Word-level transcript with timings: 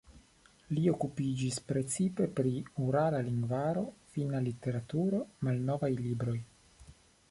Li 0.77 0.85
okupiĝis 0.91 1.59
precipe 1.73 2.27
pri 2.41 2.55
urala 2.87 3.21
lingvaro, 3.31 3.87
finna 4.17 4.45
literaturo, 4.51 5.25
malnovaj 5.49 5.97
libroj. 6.05 6.41